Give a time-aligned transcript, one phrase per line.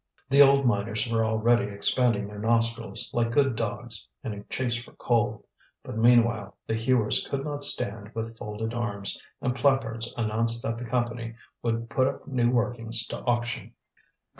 [0.31, 4.93] The old miners were already expanding their nostrils, like good dogs, in a chase for
[4.93, 5.45] coal.
[5.83, 10.85] But, meanwhile, the hewers could not stand with folded arms, and placards announced that the
[10.85, 13.75] Company would put up new workings to auction.